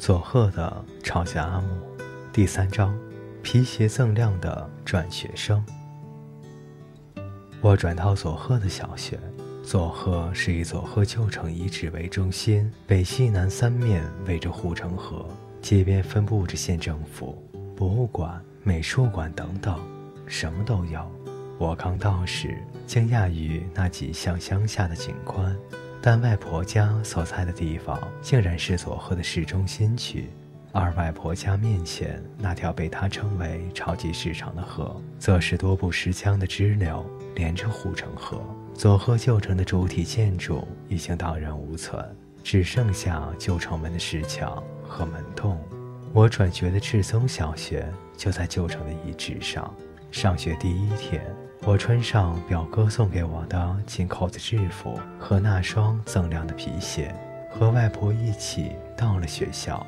[0.00, 1.66] 佐贺的朝鲜阿木，
[2.32, 2.98] 第三章，
[3.42, 5.62] 皮鞋锃亮的转学生。
[7.60, 9.20] 我转到佐贺的小学。
[9.62, 15.28] 佐贺是以佐贺旧城遗址为中心，北、西、南三面围着护城河，
[15.60, 17.46] 街边分布着县政府、
[17.76, 19.78] 博物馆、美术馆等等，
[20.26, 21.06] 什么都有。
[21.58, 22.56] 我刚到时，
[22.86, 25.54] 惊讶于那几项乡下的景观。
[26.02, 30.30] 但外婆家所在的地方竟然是佐贺的市中心区，
[30.72, 38.40] 而外婆家面前那条被她称为“超级市场”的河，则是多部石墙的支流，连着护城河。
[38.72, 42.02] 佐贺旧城的主体建筑已经荡然无存，
[42.42, 45.60] 只剩下旧城门的石墙和门洞。
[46.14, 49.72] 我转学的赤松小学就在旧城的遗址上。
[50.10, 51.22] 上学第一天。
[51.62, 57.14] 我穿上表哥送给我的金扣子制服和那双锃亮的皮鞋，
[57.50, 59.86] 和外婆一起到了学校。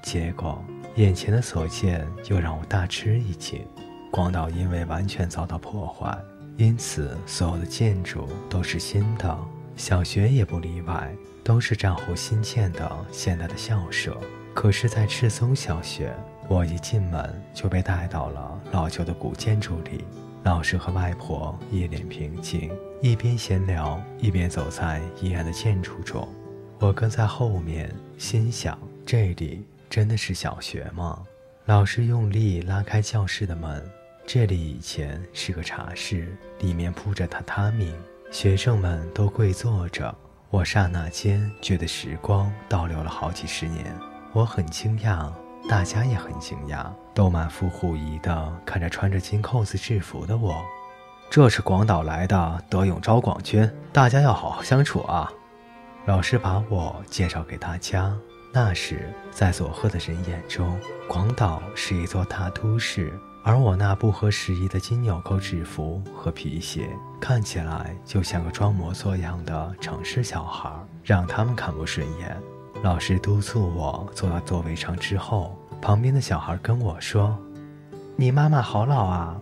[0.00, 3.66] 结果，眼前的所见又让我大吃一惊。
[4.12, 6.16] 广岛因为完全遭到破坏，
[6.56, 9.36] 因此所有的建筑都是新的，
[9.76, 14.16] 小学也不例外，都是战后新建的现代的校舍。
[14.54, 16.14] 可是，在赤松小学，
[16.48, 20.04] 我一进门就被带到了老旧的古建筑里。
[20.44, 22.70] 老师和外婆一脸平静，
[23.02, 26.26] 一边闲聊一边走在阴暗的建筑中。
[26.78, 31.22] 我跟在后面，心想：这里真的是小学吗？
[31.66, 33.84] 老师用力拉开教室的门。
[34.26, 37.92] 这里以前是个茶室，里面铺着榻榻米，
[38.30, 40.14] 学生们都跪坐着。
[40.50, 43.84] 我刹那间觉得时光倒流了好几十年。
[44.32, 45.30] 我很惊讶。
[45.68, 50.64] 大家也很惊讶，都满腹狐疑地看着穿着金扣子制服的我。
[51.28, 55.30] 这是广岛来的德永昭广君，大家要好好相处啊！
[56.06, 58.16] 老师把我介绍给大家。
[58.50, 63.12] 那时，在佐贺的人眼中，广岛是一座大都市，
[63.44, 66.88] 而我那不合时宜的金纽扣制服和皮鞋，
[67.20, 70.72] 看起来就像个装模作样的城市小孩，
[71.04, 72.34] 让他们看不顺眼。
[72.82, 77.38] 老师督促我坐到座位上之后，旁边的小孩跟我说
[78.16, 79.40] ：“你妈妈好老啊。”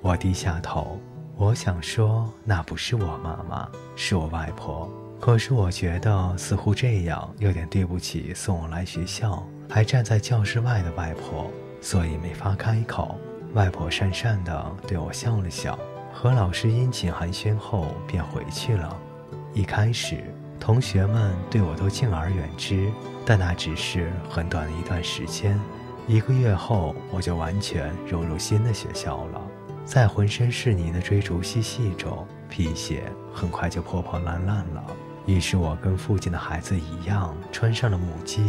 [0.00, 0.98] 我低下头，
[1.36, 4.88] 我想说那不是我妈妈，是我外婆。
[5.20, 13.16] 可是我觉得似乎这样有点对不起送我来学校还站在教室外的外婆，所以没法开口。
[13.54, 15.78] 外婆讪讪地对我笑了笑，
[16.12, 18.96] 和老师殷勤寒暄后便回去了。
[19.52, 20.22] 一开始。
[20.60, 22.90] 同学们对我都敬而远之，
[23.24, 25.58] 但那只是很短的一段时间。
[26.06, 29.40] 一个月后，我就完全融入新的学校了。
[29.84, 34.84] 在浑身是泥的追逐嬉戏中，皮鞋很快就破破烂烂了。
[35.26, 38.42] 于是我跟附近的孩子一样，穿上了母鸡。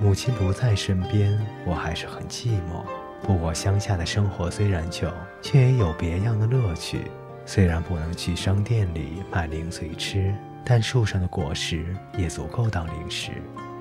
[0.00, 2.84] 母亲不在身边，我还是很寂寞。
[3.22, 5.10] 不过乡下的生活虽然穷，
[5.40, 7.10] 却也有别样的乐趣。
[7.46, 10.34] 虽然不能去商店里买零嘴吃。
[10.64, 13.32] 但树上的果实也足够当零食。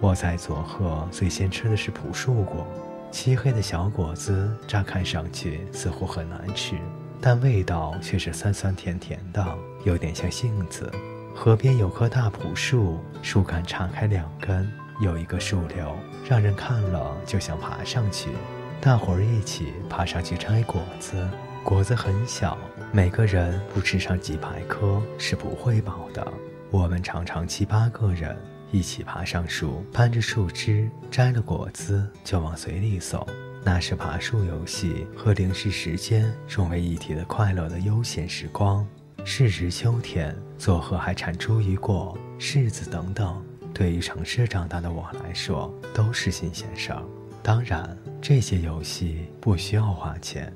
[0.00, 2.66] 我在佐贺最先吃的是朴树果，
[3.12, 6.76] 漆黑的小果子，乍看上去似乎很难吃，
[7.20, 9.46] 但味道却是酸酸甜甜的，
[9.84, 10.90] 有点像杏子。
[11.34, 15.96] 河边有棵大朴树，树干岔开两根，有一个树瘤，
[16.28, 18.28] 让人看了就想爬上去。
[18.80, 21.26] 大伙儿一起爬上去摘果子，
[21.62, 22.58] 果子很小，
[22.90, 26.26] 每个人不吃上几百颗是不会饱的。
[26.72, 28.34] 我们常常七八个人
[28.70, 33.24] 一起爬上树，攀着树枝，摘了果子就往嘴里送。
[33.62, 38.88] 那是爬树游戏和零食时间融为一体的快乐的悠闲时光。
[39.22, 43.44] 是值秋天，佐贺还产茱萸果、柿子等等。
[43.74, 47.02] 对于城市长大的我来说，都是新鲜事儿。
[47.42, 50.50] 当然，这些游戏不需要花钱。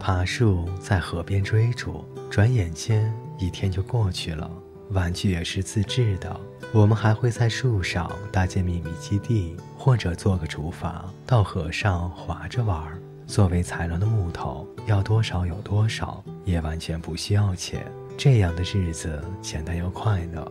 [0.00, 4.50] 爬树，在河边追逐，转眼间一天就过去了。
[4.90, 6.40] 玩具也是自制的，
[6.72, 12.86] 我们还会在树上搭建秘密基地，或者做个竹筏到河上划着玩。
[13.26, 17.80] 作为材料的木头要多少有多少，也完全不需要钱。
[18.16, 20.50] 这样的日子简单又快乐。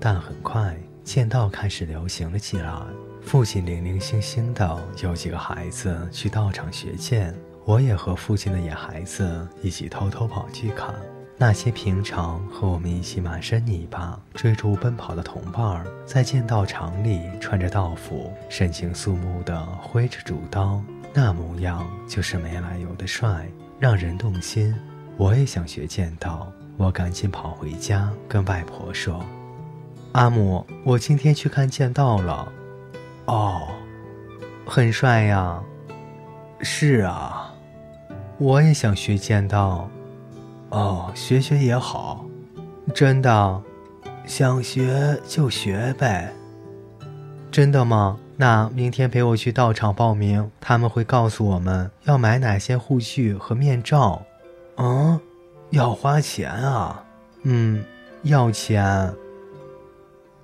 [0.00, 2.72] 但很快剑道开始流行了起来，
[3.22, 7.32] 父亲零零星星的有几个孩子去道场学剑，
[7.64, 10.92] 我也和父亲的野孩子一起偷偷跑去看。
[11.40, 20.82] 那些平常和我们一起满身泥巴追逐奔跑的同伴儿，在剑道场里穿着道服，神情肃穆地挥着竹刀，
[21.14, 23.46] 那模样就是没来由的帅，
[23.78, 24.74] 让人动心。
[25.16, 29.24] 我也想学剑道，我赶紧跑回家跟外婆说
[30.12, 32.52] ：“阿母，我今天去看剑道了。”
[33.26, 33.68] 哦，
[34.66, 35.62] 很帅呀。
[36.62, 37.54] 是啊，
[38.38, 39.88] 我也想学剑道。
[40.70, 42.24] 哦，学学也好。
[42.94, 43.62] 真的，
[44.26, 46.32] 想学就学呗。
[47.50, 48.18] 真的吗？
[48.36, 54.22] 那明天陪我去道场报名，他们会告诉我们要买哪些护具和面罩。
[54.76, 55.18] 嗯，
[55.70, 57.04] 要花钱啊。
[57.42, 57.84] 嗯，
[58.22, 59.12] 要钱。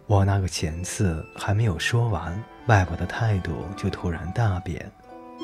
[0.06, 4.91] 我那个钱字还没有说完，外婆的态度就突然大变。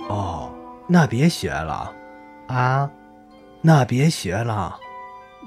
[0.08, 0.50] 哦，
[0.88, 1.92] 那别学了。
[2.48, 2.90] 啊，
[3.62, 4.78] 那别学了。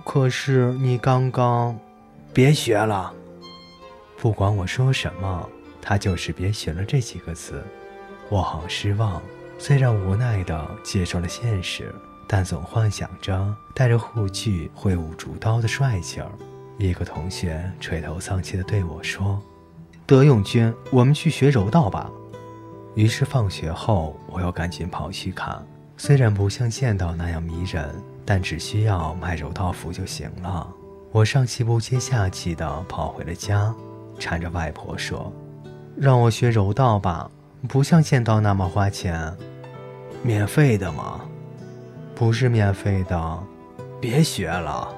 [0.05, 1.77] 可是你刚刚，
[2.33, 3.13] 别学了。
[4.17, 5.49] 不管我说什么。
[5.85, 7.61] 他就是别学了这几个字，
[8.29, 9.21] 我好失望。
[9.59, 11.93] 虽然无奈的接受了现实，
[12.25, 16.31] 但总幻想着带着护具挥舞竹刀的帅气儿。
[16.77, 19.43] 一个同学垂头丧气的对我说
[20.07, 22.09] ：“德永君，我们去学柔道吧。”
[22.95, 25.67] 于是放学后，我又赶紧跑去看。
[26.05, 27.89] 虽然不像剑道那样迷人，
[28.25, 30.67] 但只需要买柔道服就行了。
[31.13, 33.73] 我上气不接下气地跑回了家，
[34.19, 35.31] 缠着外婆说。
[35.95, 37.31] 让我学柔道吧，
[37.69, 39.33] 不像剑道那么花钱。
[40.21, 41.21] 免费的吗？
[42.13, 43.39] 不是免费的，
[44.01, 44.93] 别学了。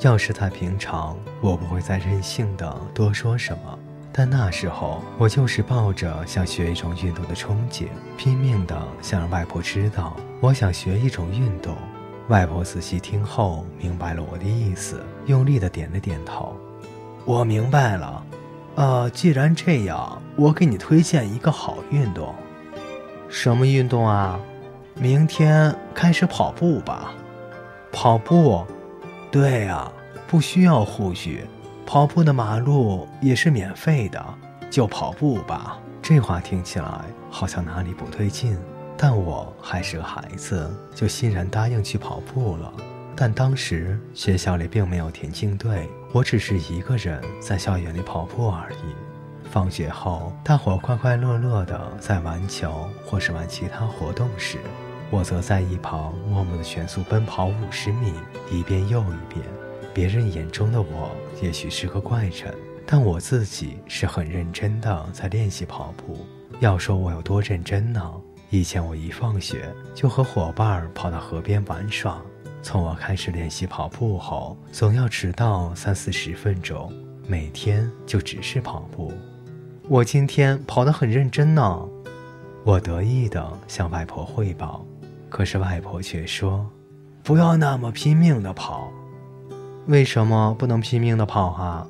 [0.00, 3.78] 要是在平常，我不会再任性的多说什么。
[4.12, 7.86] 但那时候，我就是抱着想学一种运动的憧憬，
[8.18, 11.74] 拼命的想让外婆知道我想学一种运动。
[12.28, 16.54] 外婆仔细听后，明白了我的意思，用力的点了点头。
[17.24, 18.24] 我明白了。
[18.74, 22.34] 呃，既然这样，我给你推荐一个好运动。
[23.28, 24.38] 什么运动啊？
[24.94, 27.14] 明天开始跑步吧。
[27.90, 28.64] 跑步？
[29.30, 29.90] 对呀，
[30.26, 31.46] 不需要护具，
[31.84, 34.24] 跑步的马路也是免费的，
[34.70, 35.78] 就跑步吧。
[36.00, 37.00] 这话听起来
[37.30, 38.58] 好像哪里不对劲，
[38.96, 42.72] 但我还是个孩子，就欣然答应去跑步了。
[43.14, 49.48] 但当时学校里并没有田径队，我只是一个人在校园里跑步而已。
[49.50, 54.58] 放学后，大伙快快乐乐的在玩球或是玩其他活动时，
[55.10, 58.14] 我则在一旁默默的全速奔跑五十米，
[58.50, 59.44] 一遍又一遍。
[59.94, 61.10] 别人眼中的我
[61.42, 62.54] 也许是个怪人，
[62.86, 66.26] 但我自己是很认真的在练习跑步。
[66.60, 68.12] 要说我有多认真呢？
[68.50, 72.22] 以前我一放学就和伙伴跑到河边玩耍。
[72.62, 76.92] 从我开始练习跑步后，总要迟到三四十分钟，
[77.26, 79.12] 每天就只是跑步。
[79.88, 81.88] 我今天跑得很认真呢，
[82.64, 84.86] 我得意地向外婆汇报。
[85.28, 86.70] 可是外婆却说
[87.24, 88.92] ：“不要那么拼命地跑。”
[89.86, 91.86] 为什么不能拼命的跑啊？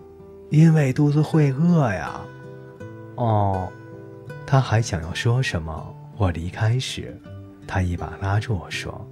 [0.51, 2.21] 因为肚子会饿呀。
[3.17, 3.69] 哦，
[4.47, 5.95] 他还想要说什么？
[6.17, 7.19] 我离开时，
[7.67, 9.07] 他一把拉住我说：“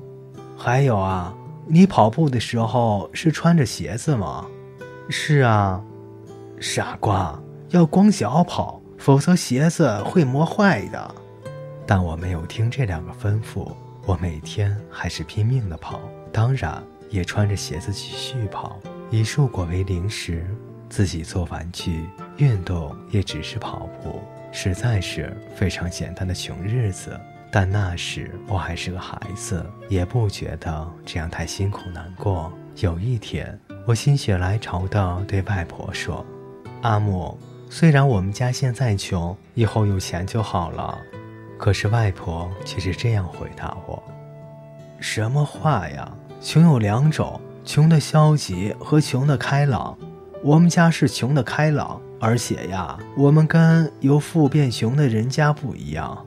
[0.56, 1.34] 还有啊。”
[1.72, 4.44] 你跑步的时候是穿着鞋子吗？
[5.08, 5.80] 是啊，
[6.58, 11.14] 傻瓜，要光脚跑，否则鞋子会磨坏的。
[11.86, 13.70] 但我没有听这两个吩咐，
[14.04, 16.00] 我每天还是拼命的跑，
[16.32, 18.80] 当然也穿着鞋子继续跑。
[19.10, 20.46] 以树果为零食，
[20.88, 27.18] 自己做玩具，运动也只是跑步，实在是非常简单的穷日子。
[27.52, 32.52] 但那时我还是个孩子，也不觉得这样太辛苦难过。
[32.76, 36.24] 有一天，我心血来潮地对外婆说
[36.82, 37.36] ：“阿木，
[37.68, 40.96] 虽然我们家现在穷，以后有钱就好了。”
[41.58, 44.00] 可是外婆却是这样回答我
[45.00, 46.08] ：“什么话呀？
[46.40, 49.96] 穷有两种，穷的消极和穷的开朗。
[50.42, 56.26] 我们家是穷的开朗，而且呀，我们跟由富变穷的人家不一样。”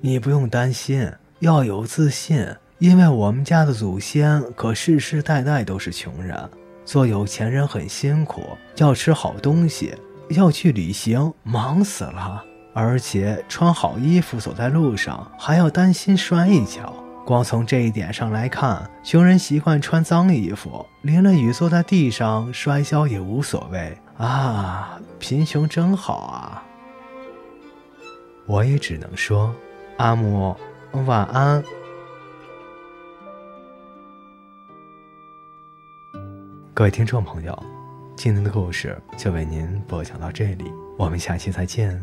[0.00, 1.10] 你不用担心，
[1.40, 2.46] 要有自信，
[2.78, 6.48] 因为我们家的祖先可世世代代都是穷人。
[6.84, 8.42] 做有钱人很辛苦，
[8.76, 9.92] 要吃好东西，
[10.28, 12.44] 要去旅行，忙死了。
[12.72, 16.94] 而且穿好衣服走在路上，还要担心摔一跤。
[17.28, 24.98] 光从这一点上来看，穷人习惯穿脏衣服，淋了雨坐在地上摔跤也无所谓啊！
[25.18, 26.64] 贫穷真好啊！
[28.46, 29.54] 我也只能说。
[29.98, 30.56] 阿姆，
[31.04, 31.62] 晚安。
[36.72, 37.62] 各位听众朋友，
[38.16, 42.02] 今天的故事就为您播讲到这里，我们下期再见。